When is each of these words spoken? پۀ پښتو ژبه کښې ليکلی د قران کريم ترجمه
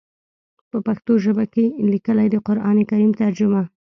پۀ 0.71 0.77
پښتو 0.87 1.11
ژبه 1.23 1.45
کښې 1.53 1.65
ليکلی 1.91 2.27
د 2.31 2.35
قران 2.47 2.77
کريم 2.89 3.11
ترجمه 3.21 3.61